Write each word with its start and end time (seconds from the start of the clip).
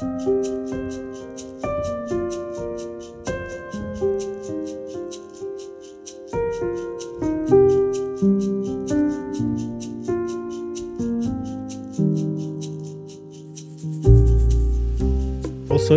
Også 0.00 0.08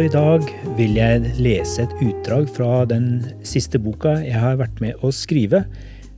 i 0.03 0.09
dag 0.11 0.43
vil 0.75 0.97
jeg 0.99 1.21
lese 1.39 1.83
et 1.85 1.95
utdrag 2.03 2.51
fra 2.51 2.83
den 2.83 3.23
siste 3.47 3.79
boka 3.79 4.19
jeg 4.19 4.35
har 4.35 4.59
vært 4.59 4.83
med 4.83 4.99
å 4.99 5.15
skrive, 5.15 5.63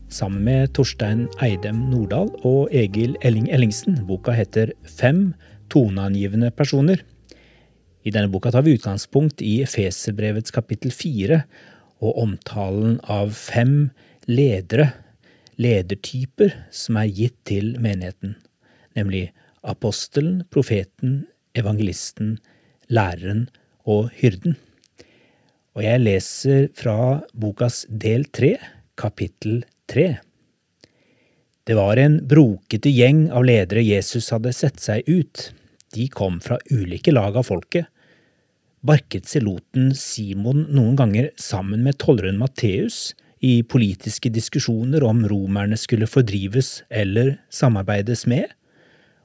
sammen 0.09 0.41
med 0.41 0.73
Torstein 0.73 1.27
Eidem 1.37 1.85
Nordahl 1.93 2.33
og 2.41 2.73
Egil 2.73 3.13
Elling 3.21 3.45
Ellingsen. 3.53 4.01
Boka 4.09 4.33
heter 4.33 4.73
Fem 4.89 5.35
toneangivende 5.69 6.49
personer. 6.49 7.05
I 8.05 8.11
denne 8.13 8.29
boka 8.29 8.51
tar 8.53 8.61
vi 8.61 8.75
utgangspunkt 8.77 9.41
i 9.41 9.63
Efeserbrevets 9.65 10.53
kapittel 10.53 10.91
fire 10.93 11.41
og 12.05 12.19
omtalen 12.21 12.99
av 13.09 13.31
fem 13.33 13.89
ledere, 14.29 14.91
ledertyper, 15.57 16.53
som 16.69 16.99
er 17.01 17.09
gitt 17.09 17.37
til 17.49 17.71
menigheten, 17.81 18.35
nemlig 18.93 19.31
apostelen, 19.65 20.43
profeten, 20.53 21.23
evangelisten, 21.57 22.35
læreren 22.93 23.47
og 23.89 24.11
hyrden. 24.19 24.59
Og 25.73 25.83
jeg 25.87 26.03
leser 26.03 26.69
fra 26.77 27.25
bokas 27.33 27.83
del 27.89 28.27
tre, 28.29 28.53
kapittel 28.95 29.63
tre. 29.89 30.19
Det 31.65 31.73
var 31.73 31.97
en 31.97 32.19
brokete 32.21 32.93
gjeng 32.93 33.25
av 33.33 33.47
ledere 33.49 33.81
Jesus 33.81 34.29
hadde 34.29 34.53
sett 34.53 34.77
seg 34.83 35.09
ut. 35.09 35.49
De 35.95 36.05
kom 36.13 36.37
fra 36.43 36.59
ulike 36.69 37.09
lag 37.15 37.35
av 37.39 37.49
folket. 37.49 37.89
Barket 38.85 39.25
seloten 39.25 39.95
Simon 39.97 40.67
noen 40.69 40.97
ganger 40.99 41.31
sammen 41.41 41.81
med 41.81 41.97
tolleren 42.03 42.37
Matteus 42.37 43.15
i 43.41 43.63
politiske 43.65 44.29
diskusjoner 44.29 45.01
om 45.07 45.23
romerne 45.25 45.77
skulle 45.79 46.09
fordrives 46.09 46.83
eller 46.93 47.39
samarbeides 47.49 48.27
med? 48.29 48.45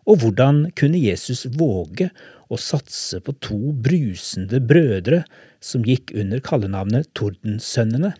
Og 0.08 0.22
hvordan 0.22 0.62
kunne 0.78 1.02
Jesus 1.02 1.44
våge 1.60 2.08
å 2.48 2.56
satse 2.56 3.20
på 3.20 3.36
to 3.44 3.74
brusende 3.84 4.62
brødre 4.64 5.26
som 5.60 5.84
gikk 5.84 6.14
under 6.16 6.40
kallenavnet 6.40 7.12
Tordensønnene? 7.18 8.14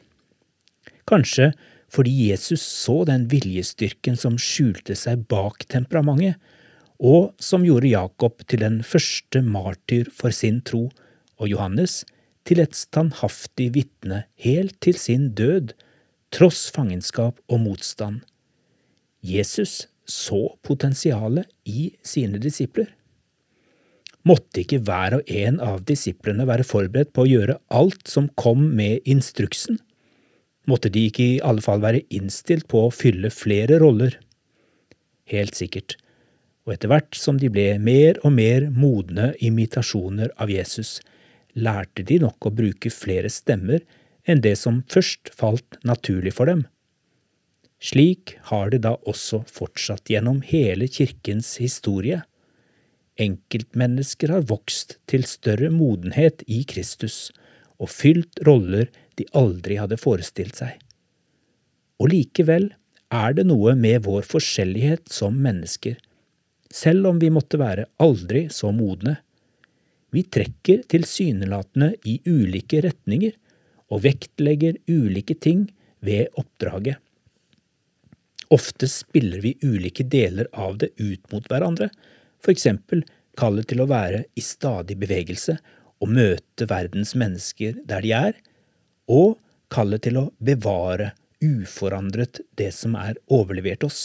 Kanskje 1.09 1.55
fordi 1.91 2.13
Jesus 2.29 2.63
så 2.63 3.01
den 3.09 3.31
viljestyrken 3.33 4.19
som 4.19 4.37
skjulte 4.39 4.95
seg 4.95 5.25
bak 5.33 5.65
temperamentet, 5.73 6.37
og 7.01 7.33
som 7.41 7.65
gjorde 7.65 7.95
Jakob 7.95 8.43
til 8.45 8.61
den 8.61 8.83
første 8.85 9.41
martyr 9.41 10.11
for 10.13 10.37
sin 10.37 10.61
tro, 10.61 10.91
og 11.41 11.49
Johannes 11.49 12.03
til 12.47 12.61
et 12.63 12.77
standhaftig 12.77 13.71
vitne 13.75 14.25
helt 14.45 14.77
til 14.85 14.99
sin 15.01 15.31
død, 15.37 15.75
tross 16.31 16.69
fangenskap 16.71 17.41
og 17.51 17.65
motstand. 17.65 18.21
Jesus 19.25 19.89
så 20.07 20.55
potensialet 20.67 21.49
i 21.65 21.91
sine 22.07 22.39
disipler. 22.43 22.89
Måtte 24.27 24.63
ikke 24.63 24.83
hver 24.85 25.17
og 25.19 25.31
en 25.33 25.61
av 25.65 25.81
disiplene 25.89 26.45
være 26.49 26.67
forberedt 26.69 27.15
på 27.17 27.25
å 27.25 27.31
gjøre 27.31 27.61
alt 27.73 28.09
som 28.11 28.29
kom 28.37 28.67
med 28.77 29.01
instruksen? 29.09 29.81
måtte 30.71 30.91
de 30.93 31.07
ikke 31.09 31.27
i 31.27 31.43
alle 31.45 31.65
fall 31.65 31.83
være 31.83 32.05
innstilt 32.15 32.69
på 32.71 32.87
å 32.87 32.95
fylle 32.95 33.33
flere 33.35 33.81
roller. 33.83 34.17
Helt 35.31 35.59
sikkert, 35.59 35.97
og 36.67 36.75
etter 36.75 36.91
hvert 36.93 37.17
som 37.19 37.39
de 37.41 37.51
ble 37.53 37.73
mer 37.83 38.21
og 38.25 38.35
mer 38.37 38.69
modne 38.75 39.33
imitasjoner 39.43 40.33
av 40.41 40.53
Jesus, 40.53 40.99
lærte 41.55 42.05
de 42.07 42.21
nok 42.23 42.47
å 42.47 42.55
bruke 42.55 42.93
flere 42.93 43.31
stemmer 43.33 43.83
enn 44.29 44.43
det 44.45 44.57
som 44.61 44.83
først 44.91 45.33
falt 45.35 45.79
naturlig 45.87 46.35
for 46.37 46.51
dem. 46.51 46.67
Slik 47.81 48.37
har 48.51 48.71
det 48.73 48.83
da 48.85 48.97
også 49.09 49.43
fortsatt 49.49 50.11
gjennom 50.13 50.43
hele 50.45 50.89
kirkens 50.93 51.55
historie. 51.63 52.21
Enkeltmennesker 53.21 54.33
har 54.35 54.45
vokst 54.49 54.99
til 55.09 55.25
større 55.29 55.71
modenhet 55.73 56.45
i 56.47 56.61
Kristus 56.69 57.31
og 57.81 57.89
fylt 57.89 58.43
roller 58.47 58.91
de 59.17 59.27
aldri 59.37 59.79
hadde 59.81 59.99
forestilt 60.01 60.61
seg. 60.61 60.77
Og 62.01 62.13
likevel 62.13 62.71
er 63.11 63.35
det 63.37 63.47
noe 63.49 63.75
med 63.77 64.05
vår 64.07 64.29
forskjellighet 64.29 65.09
som 65.13 65.41
mennesker, 65.43 65.97
selv 66.71 67.09
om 67.11 67.19
vi 67.21 67.33
måtte 67.33 67.59
være 67.61 67.89
aldri 68.01 68.47
så 68.53 68.71
modne. 68.77 69.17
Vi 70.11 70.25
trekker 70.27 70.83
tilsynelatende 70.91 71.95
i 72.05 72.19
ulike 72.27 72.83
retninger 72.87 73.37
og 73.91 74.03
vektlegger 74.07 74.79
ulike 74.91 75.37
ting 75.39 75.69
ved 76.05 76.31
oppdraget. 76.41 76.99
Ofte 78.51 78.89
spiller 78.91 79.43
vi 79.45 79.55
ulike 79.63 80.05
deler 80.11 80.49
av 80.53 80.79
det 80.83 80.91
ut 80.99 81.23
mot 81.31 81.45
hverandre, 81.47 81.91
for 82.43 82.51
eksempel 82.51 83.05
kallet 83.39 83.69
til 83.71 83.83
å 83.83 83.91
være 83.91 84.25
i 84.35 84.43
stadig 84.43 84.97
bevegelse 84.99 85.55
og 86.01 86.11
møte 86.17 86.67
verdens 86.67 87.15
mennesker 87.15 87.79
der 87.87 88.03
de 88.03 88.15
er, 88.17 88.35
og 89.07 89.39
kallet 89.71 90.03
til 90.07 90.19
å 90.19 90.31
bevare 90.43 91.13
uforandret 91.45 92.43
det 92.59 92.73
som 92.75 92.97
er 92.99 93.21
overlevert 93.31 93.87
oss. 93.87 94.01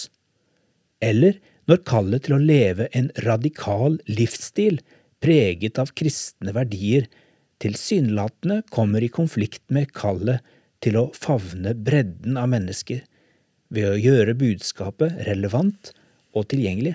Eller 1.02 1.40
når 1.66 1.82
kallet 1.88 2.28
til 2.28 2.38
å 2.38 2.44
leve 2.44 2.88
en 2.94 3.10
radikal 3.26 3.98
livsstil 4.06 4.80
preget 5.26 5.80
av 5.82 5.90
kristne 5.98 6.54
verdier 6.54 7.08
tilsynelatende 7.64 8.62
kommer 8.70 9.02
i 9.02 9.10
konflikt 9.10 9.64
med 9.74 9.90
kallet 9.96 10.44
til 10.86 11.00
å 11.00 11.08
favne 11.18 11.72
bredden 11.74 12.38
av 12.38 12.52
mennesker 12.52 13.02
ved 13.74 13.88
å 13.90 13.98
gjøre 13.98 14.36
budskapet 14.38 15.24
relevant 15.26 15.90
og 16.36 16.46
tilgjengelig. 16.52 16.94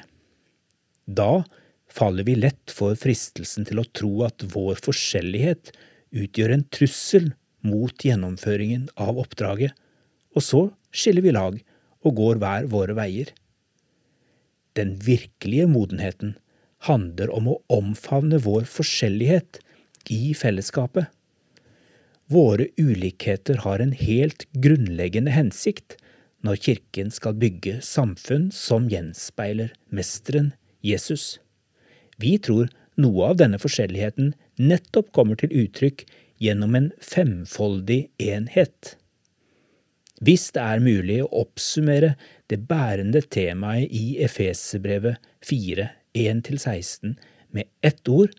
Da 1.10 1.42
faller 1.90 2.28
vi 2.28 2.36
lett 2.38 2.70
for 2.70 2.94
fristelsen 2.94 3.66
til 3.66 3.82
å 3.82 3.88
tro 3.98 4.12
at 4.28 4.44
vår 4.52 4.78
forskjellighet 4.84 5.72
utgjør 6.14 6.54
en 6.54 6.66
trussel 6.70 7.32
mot 7.66 8.06
gjennomføringen 8.06 8.86
av 9.00 9.18
oppdraget, 9.18 9.74
og 10.36 10.44
så 10.46 10.62
skiller 10.94 11.26
vi 11.26 11.34
lag 11.34 11.58
og 12.06 12.14
går 12.20 12.38
hver 12.38 12.70
våre 12.70 12.94
veier. 12.94 13.34
Den 14.78 14.94
virkelige 15.02 15.66
modenheten 15.66 16.36
handler 16.88 17.32
om 17.34 17.48
å 17.50 17.58
omfavne 17.72 18.40
vår 18.44 18.68
forskjellighet 18.70 19.60
i 20.10 20.32
fellesskapet. 20.36 21.10
Våre 22.30 22.68
ulikheter 22.78 23.64
har 23.64 23.82
en 23.82 23.92
helt 23.92 24.46
grunnleggende 24.52 25.34
hensikt 25.34 25.96
når 26.46 26.60
Kirken 26.64 27.10
skal 27.12 27.36
bygge 27.40 27.80
samfunn 27.84 28.48
som 28.54 28.86
gjenspeiler 28.88 29.74
Mesteren 29.90 30.52
Jesus. 30.80 31.40
Vi 32.16 32.36
tror 32.38 32.70
noe 33.00 33.32
av 33.32 33.40
denne 33.40 33.60
forskjelligheten 33.60 34.32
nettopp 34.60 35.10
kommer 35.16 35.40
til 35.40 35.52
uttrykk 35.64 36.06
gjennom 36.40 36.76
en 36.78 36.90
femfoldig 37.04 38.06
enhet. 38.22 38.94
Hvis 40.20 40.50
det 40.54 40.62
er 40.62 40.84
mulig 40.84 41.22
å 41.24 41.32
oppsummere 41.42 42.14
det 42.52 42.60
bærende 42.68 43.22
temaet 43.24 43.88
i 43.88 44.20
Efeserbrevet 44.24 45.20
4, 45.48 45.88
1–16 46.14 47.16
med 47.50 47.68
ett 47.82 48.08
ord, 48.08 48.32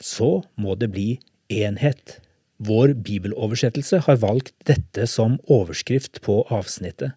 så 0.00 0.42
må 0.54 0.74
det 0.74 0.90
bli 0.94 1.08
enhet. 1.48 2.18
Vår 2.60 2.92
bibeloversettelse 2.92 4.02
har 4.06 4.20
valgt 4.20 4.54
dette 4.68 5.06
som 5.08 5.38
overskrift 5.48 6.20
på 6.24 6.42
avsnittet. 6.52 7.16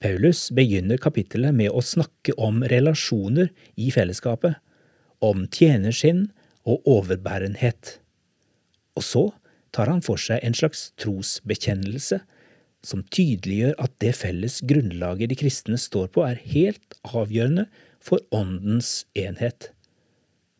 Paulus 0.00 0.48
begynner 0.56 1.00
kapittelet 1.00 1.54
med 1.54 1.74
å 1.76 1.82
snakke 1.84 2.32
om 2.40 2.62
relasjoner 2.64 3.50
i 3.76 3.90
fellesskapet, 3.92 4.56
om 5.20 5.44
tjenerskinn 5.52 6.30
og 6.64 6.86
overbærenhet. 6.88 7.98
Og 8.96 9.04
så 9.04 9.24
tar 9.76 9.92
han 9.92 10.00
for 10.02 10.20
seg 10.20 10.40
en 10.42 10.56
slags 10.56 10.88
trosbekjennelse 11.00 12.22
som 12.86 13.04
tydeliggjør 13.12 13.76
at 13.84 13.92
det 14.00 14.14
felles 14.16 14.60
grunnlaget 14.64 15.30
de 15.30 15.36
kristne 15.36 15.76
står 15.78 16.08
på, 16.14 16.24
er 16.24 16.40
helt 16.48 16.96
avgjørende 17.04 17.66
for 18.00 18.22
åndens 18.34 19.06
enhet. 19.14 19.70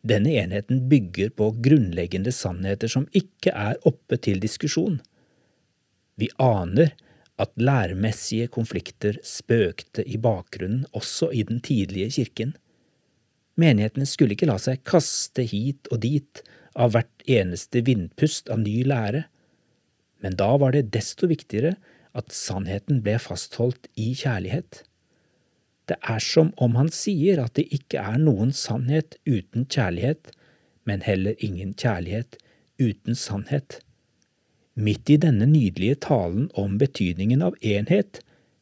Denne 0.01 0.33
enheten 0.33 0.87
bygger 0.89 1.29
på 1.37 1.51
grunnleggende 1.61 2.33
sannheter 2.33 2.89
som 2.89 3.07
ikke 3.17 3.53
er 3.53 3.77
oppe 3.87 4.17
til 4.17 4.41
diskusjon. 4.41 4.99
Vi 6.17 6.29
aner 6.41 6.93
at 7.41 7.53
læremessige 7.57 8.49
konflikter 8.53 9.17
spøkte 9.25 10.05
i 10.05 10.17
bakgrunnen 10.21 10.85
også 10.97 11.31
i 11.33 11.43
den 11.47 11.61
tidlige 11.65 12.11
kirken. 12.17 12.55
Menighetene 13.57 14.07
skulle 14.09 14.37
ikke 14.37 14.49
la 14.49 14.57
seg 14.61 14.83
kaste 14.87 15.45
hit 15.49 15.89
og 15.91 16.01
dit 16.05 16.41
av 16.77 16.93
hvert 16.93 17.25
eneste 17.29 17.81
vindpust 17.85 18.49
av 18.53 18.61
ny 18.61 18.81
lære, 18.87 19.25
men 20.21 20.37
da 20.37 20.53
var 20.61 20.75
det 20.75 20.91
desto 20.93 21.29
viktigere 21.29 21.75
at 22.17 22.33
sannheten 22.35 23.01
ble 23.05 23.17
fastholdt 23.21 23.89
i 23.99 24.11
kjærlighet. 24.17 24.83
Det 25.91 25.97
er 26.07 26.23
som 26.23 26.53
om 26.63 26.77
han 26.79 26.87
sier 26.95 27.41
at 27.43 27.57
det 27.59 27.65
ikke 27.75 27.99
er 27.99 28.19
noen 28.21 28.53
sannhet 28.55 29.17
uten 29.27 29.65
kjærlighet, 29.67 30.29
men 30.87 31.03
heller 31.03 31.35
ingen 31.43 31.73
kjærlighet 31.75 32.37
uten 32.79 33.17
sannhet. 33.19 33.81
Midt 34.79 35.11
i 35.11 35.17
denne 35.19 35.49
nydelige 35.51 35.99
talen 36.07 36.47
om 36.55 36.77
betydningen 36.79 37.43
av 37.43 37.57
enhet 37.59 38.21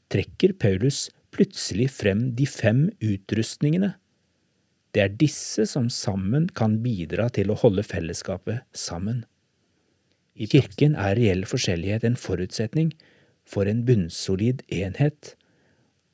trekker 0.09 0.55
Paulus 0.57 1.05
plutselig 1.29 1.91
frem 1.93 2.31
de 2.33 2.49
fem 2.49 2.87
utrustningene. 2.97 3.93
Det 4.89 5.03
er 5.03 5.17
disse 5.21 5.67
som 5.69 5.85
sammen 5.93 6.47
kan 6.49 6.79
bidra 6.81 7.27
til 7.29 7.53
å 7.53 7.59
holde 7.61 7.85
fellesskapet 7.85 8.65
sammen. 8.73 9.21
I 10.33 10.49
kirken 10.49 10.97
er 10.97 11.13
reell 11.19 11.45
forskjellighet 11.45 12.07
en 12.09 12.17
forutsetning 12.17 12.95
for 13.45 13.69
en 13.69 13.83
bunnsolid 13.85 14.63
enhet, 14.73 15.35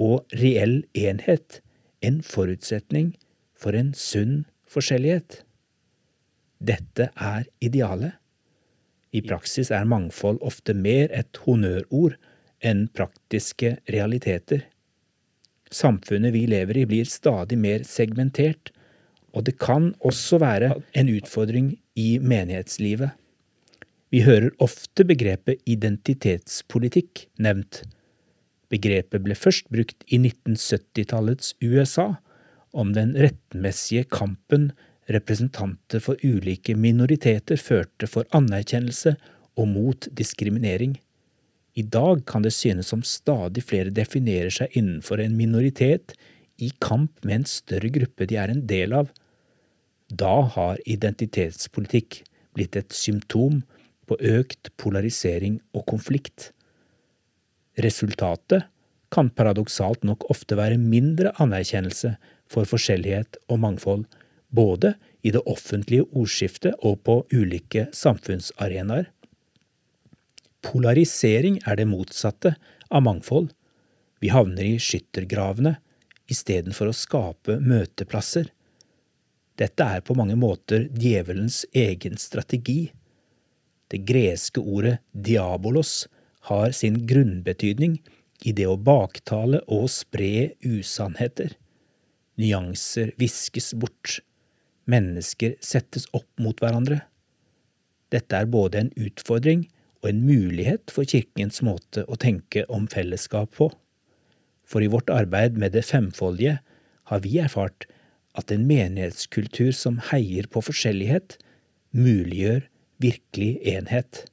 og 0.02 0.26
reell 0.36 0.84
enhet 0.98 1.62
en 2.06 2.22
forutsetning 2.26 3.14
for 3.56 3.78
en 3.78 3.94
sunn 3.98 4.44
forskjellighet. 4.70 5.42
Dette 6.60 7.10
er 7.16 7.48
idealet. 7.64 8.16
I 9.16 9.22
praksis 9.24 9.72
er 9.72 9.88
mangfold 9.88 10.42
ofte 10.44 10.76
mer 10.76 11.12
et 11.16 11.40
honnørord 11.46 12.18
enn 12.66 12.88
praktiske 12.96 13.78
realiteter. 13.92 14.66
Samfunnet 15.72 16.34
vi 16.36 16.46
lever 16.50 16.82
i 16.82 16.88
blir 16.90 17.08
stadig 17.10 17.58
mer 17.60 17.86
segmentert, 17.88 18.72
og 19.36 19.48
det 19.48 19.58
kan 19.60 19.94
også 20.00 20.40
være 20.40 20.76
en 20.96 21.12
utfordring 21.12 21.74
i 22.00 22.18
menighetslivet. 22.20 23.12
Vi 24.14 24.22
hører 24.24 24.54
ofte 24.64 25.04
begrepet 25.08 25.64
identitetspolitikk 25.68 27.26
nevnt. 27.42 27.82
Begrepet 28.76 29.24
ble 29.24 29.38
først 29.40 29.70
brukt 29.72 30.04
i 30.12 30.20
1970-tallets 30.20 31.56
USA 31.64 32.16
om 32.76 32.92
den 32.96 33.16
rettmessige 33.16 34.04
kampen 34.12 34.74
representanter 35.12 36.02
for 36.04 36.20
ulike 36.26 36.76
minoriteter 36.76 37.60
førte 37.62 38.10
for 38.10 38.28
anerkjennelse 38.36 39.16
og 39.56 39.70
mot 39.72 40.08
diskriminering. 40.18 40.98
I 41.76 41.84
dag 41.84 42.24
kan 42.28 42.44
det 42.44 42.54
synes 42.56 42.90
som 42.92 43.04
stadig 43.04 43.66
flere 43.68 43.94
definerer 43.94 44.52
seg 44.54 44.76
innenfor 44.80 45.22
en 45.22 45.36
minoritet 45.38 46.16
i 46.58 46.72
kamp 46.84 47.12
med 47.24 47.42
en 47.42 47.48
større 47.52 47.92
gruppe 47.92 48.28
de 48.30 48.40
er 48.40 48.52
en 48.52 48.64
del 48.68 48.96
av. 48.96 49.12
Da 50.08 50.40
har 50.56 50.82
identitetspolitikk 50.88 52.22
blitt 52.56 52.78
et 52.80 52.96
symptom 52.96 53.64
på 54.08 54.18
økt 54.20 54.72
polarisering 54.80 55.60
og 55.76 55.86
konflikt. 55.92 56.52
Resultatet 57.82 58.68
kan 59.12 59.30
paradoksalt 59.30 60.04
nok 60.08 60.28
ofte 60.32 60.58
være 60.60 60.80
mindre 60.82 61.34
anerkjennelse 61.42 62.16
for 62.52 62.68
forskjellighet 62.70 63.40
og 63.50 63.62
mangfold, 63.64 64.06
både 64.56 64.94
i 65.26 65.34
det 65.36 65.42
offentlige 65.50 66.06
ordskiftet 66.16 66.78
og 66.86 67.02
på 67.08 67.20
ulike 67.34 67.88
samfunnsarenaer. 67.96 69.10
Polarisering 70.66 71.60
er 71.68 71.78
det 71.78 71.88
motsatte 71.90 72.56
av 72.90 73.04
mangfold. 73.06 73.52
Vi 74.22 74.32
havner 74.34 74.66
i 74.66 74.80
skyttergravene 74.82 75.76
istedenfor 76.32 76.90
å 76.90 76.98
skape 76.98 77.60
møteplasser. 77.62 78.50
Dette 79.60 79.88
er 79.98 80.04
på 80.04 80.16
mange 80.18 80.36
måter 80.40 80.88
djevelens 80.92 81.64
egen 81.76 82.18
strategi. 82.20 82.90
Det 83.92 84.02
greske 84.08 84.64
ordet 84.64 84.98
diabolos 85.12 86.08
har 86.50 86.72
sin 86.76 87.04
grunnbetydning 87.10 88.00
i 88.46 88.54
det 88.56 88.68
å 88.70 88.78
baktale 88.78 89.62
og 89.72 89.88
spre 89.92 90.52
usannheter. 90.66 91.56
Nyanser 92.42 93.14
viskes 93.20 93.72
bort. 93.80 94.20
Mennesker 94.86 95.56
settes 95.66 96.06
opp 96.14 96.30
mot 96.42 96.60
hverandre. 96.62 97.02
Dette 98.14 98.38
er 98.38 98.52
både 98.52 98.84
en 98.84 98.92
utfordring 99.02 99.66
og 100.04 100.12
en 100.12 100.22
mulighet 100.28 100.94
for 100.94 101.08
kirkens 101.10 101.64
måte 101.66 102.04
å 102.06 102.20
tenke 102.22 102.66
om 102.70 102.86
fellesskap 102.92 103.56
på. 103.58 103.72
For 104.66 104.86
i 104.86 104.92
vårt 104.92 105.10
arbeid 105.14 105.58
med 105.58 105.74
det 105.74 105.86
femfoldige 105.88 106.60
har 107.10 107.24
vi 107.26 107.40
erfart 107.42 107.88
at 108.38 108.52
en 108.52 108.68
menighetskultur 108.68 109.72
som 109.74 109.98
heier 110.12 110.48
på 110.52 110.62
forskjellighet, 110.68 111.38
muliggjør 111.96 112.66
virkelig 113.02 113.52
enhet. 113.72 114.26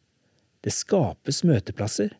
Det 0.63 0.71
skapes 0.75 1.43
møteplasser. 1.47 2.15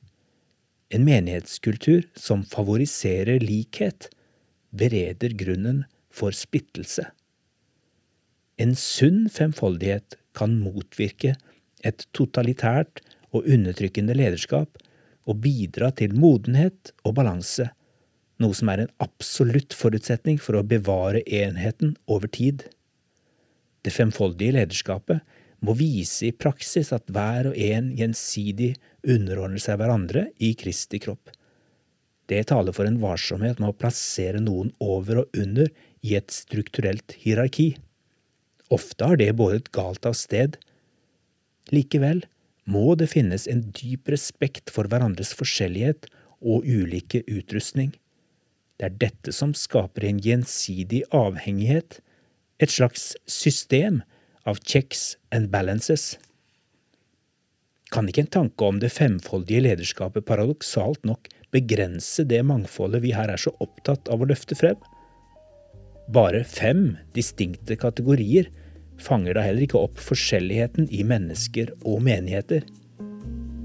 En 0.93 1.07
menighetskultur 1.07 2.09
som 2.19 2.43
favoriserer 2.45 3.41
likhet, 3.43 4.11
bereder 4.73 5.35
grunnen 5.39 5.85
for 6.13 6.35
splittelse. 6.37 7.07
En 8.61 8.75
sunn 8.77 9.29
femfoldighet 9.33 10.19
kan 10.37 10.59
motvirke 10.61 11.37
et 11.87 12.07
totalitært 12.17 13.01
og 13.33 13.47
undertrykkende 13.49 14.17
lederskap 14.17 14.81
og 15.29 15.39
bidra 15.45 15.93
til 15.97 16.15
modenhet 16.19 16.93
og 17.07 17.17
balanse, 17.19 17.69
noe 18.43 18.57
som 18.59 18.71
er 18.73 18.85
en 18.85 18.93
absolutt 19.03 19.75
forutsetning 19.77 20.41
for 20.43 20.59
å 20.59 20.67
bevare 20.67 21.23
enheten 21.27 21.95
over 22.11 22.31
tid. 22.33 22.67
Det 23.83 23.95
femfoldige 23.95 24.57
lederskapet 24.59 25.23
må 25.63 25.77
vise 25.79 26.29
i 26.29 26.35
praksis 26.35 26.91
at 26.95 27.07
hver 27.13 27.53
og 27.53 27.59
en 27.59 27.93
gjensidig 27.99 28.75
underordner 29.03 29.63
seg 29.63 29.79
hverandre 29.81 30.27
i 30.43 30.53
Kristi 30.59 31.01
kropp. 31.03 31.31
Det 32.31 32.43
taler 32.51 32.75
for 32.75 32.89
en 32.89 33.01
varsomhet 33.03 33.61
med 33.61 33.73
å 33.73 33.79
plassere 33.79 34.41
noen 34.43 34.73
over 34.83 35.23
og 35.23 35.39
under 35.39 35.71
i 36.03 36.17
et 36.19 36.35
strukturelt 36.35 37.15
hierarki. 37.23 37.75
Ofte 38.73 39.11
har 39.11 39.21
det 39.21 39.33
båret 39.39 39.71
galt 39.75 40.07
av 40.09 40.17
sted. 40.19 40.57
Likevel 41.75 42.25
må 42.65 42.95
det 42.99 43.11
finnes 43.13 43.49
en 43.51 43.67
dyp 43.75 44.11
respekt 44.15 44.71
for 44.73 44.89
hverandres 44.91 45.35
forskjellighet 45.39 46.09
og 46.43 46.67
ulike 46.67 47.23
utrustning. 47.31 47.93
Det 48.79 48.89
er 48.89 48.99
dette 49.03 49.35
som 49.35 49.53
skaper 49.55 50.09
en 50.09 50.23
gjensidig 50.23 51.05
avhengighet, 51.15 52.01
et 52.63 52.71
slags 52.71 53.13
system 53.31 54.01
av 54.49 54.59
checks 54.65 55.17
and 55.31 55.51
balances. 55.53 56.17
Kan 57.93 58.09
ikke 58.09 58.25
en 58.25 58.35
tanke 58.39 58.65
om 58.65 58.81
det 58.81 58.93
femfoldige 58.95 59.67
lederskapet 59.67 60.25
paradoksalt 60.29 61.03
nok 61.05 61.29
begrense 61.53 62.25
det 62.25 62.41
mangfoldet 62.49 63.03
vi 63.05 63.13
her 63.13 63.29
er 63.29 63.41
så 63.41 63.53
opptatt 63.61 64.09
av 64.13 64.25
å 64.25 64.29
løfte 64.31 64.57
frem? 64.57 64.79
Bare 66.13 66.43
fem 66.49 66.97
distinkte 67.17 67.77
kategorier 67.81 68.49
fanger 69.03 69.37
da 69.37 69.45
heller 69.45 69.67
ikke 69.67 69.81
opp 69.81 70.01
forskjelligheten 70.01 70.89
i 70.95 71.03
mennesker 71.07 71.75
og 71.85 72.03
menigheter. 72.07 72.65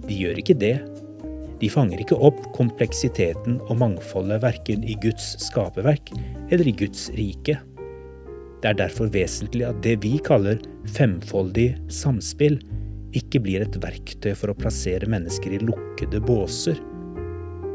De 0.07 0.15
gjør 0.15 0.41
ikke 0.41 0.57
det. 0.59 0.75
De 1.61 1.69
fanger 1.71 2.03
ikke 2.03 2.19
opp 2.21 2.43
kompleksiteten 2.55 3.57
og 3.65 3.79
mangfoldet 3.79 4.43
verken 4.43 4.83
i 4.85 4.97
Guds 5.01 5.33
skaperverk 5.47 6.11
eller 6.51 6.67
i 6.69 6.75
Guds 6.77 7.07
rike. 7.17 7.57
Det 8.61 8.71
er 8.71 8.79
derfor 8.79 9.11
vesentlig 9.13 9.67
at 9.67 9.79
det 9.85 9.99
vi 10.05 10.17
kaller 10.25 10.59
femfoldig 10.95 11.69
samspill, 11.93 12.57
ikke 13.17 13.41
blir 13.41 13.63
et 13.63 13.77
verktøy 13.81 14.33
for 14.37 14.51
å 14.51 14.57
plassere 14.57 15.09
mennesker 15.09 15.55
i 15.55 15.61
lukkede 15.63 16.21
båser. 16.25 16.79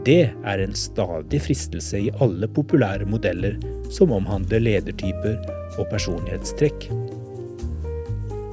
Det 0.06 0.32
er 0.34 0.62
en 0.62 0.74
stadig 0.74 1.38
fristelse 1.44 2.00
i 2.08 2.10
alle 2.24 2.48
populære 2.50 3.06
modeller 3.06 3.54
som 3.94 4.12
omhandler 4.14 4.64
ledertyper 4.64 5.38
og 5.78 5.86
personlighetstrekk. 5.92 6.88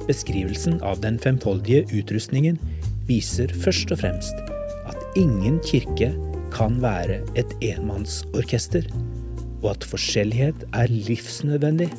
Beskrivelsen 0.06 0.78
av 0.86 1.02
den 1.02 1.18
femfoldige 1.22 1.84
utrustningen 1.90 2.58
viser 3.10 3.50
først 3.64 3.90
og 3.90 4.02
fremst 4.04 4.38
at 4.90 5.18
ingen 5.18 5.58
kirke 5.66 6.12
kan 6.54 6.78
være 6.82 7.20
et 7.38 7.50
enmannsorkester, 7.62 8.86
og 9.62 9.70
at 9.74 9.84
forskjellighet 9.84 10.66
er 10.72 10.86
livsnødvendig. 10.90 11.90